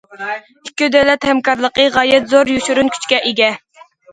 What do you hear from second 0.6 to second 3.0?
ئىككى دۆلەت ھەمكارلىقى غايەت زور يوشۇرۇن